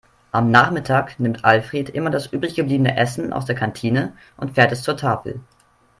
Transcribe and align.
Am 0.31 0.49
Nachmittag 0.49 1.19
nimmt 1.19 1.45
Alfred 1.45 1.89
immer 1.91 2.09
das 2.09 2.25
übrig 2.25 2.55
gebliebene 2.55 2.97
Essen 2.97 3.31
aus 3.31 3.45
der 3.45 3.53
Kantine 3.53 4.13
und 4.35 4.55
fährt 4.55 4.71
es 4.71 4.81
zur 4.81 4.97
Tafel. 4.97 5.41